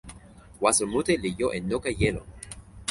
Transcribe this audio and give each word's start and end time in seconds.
waso 0.63 0.83
mute 0.91 1.13
li 1.23 1.29
jo 1.39 1.47
e 1.57 1.59
noka 1.69 1.89
jelo. 1.99 2.21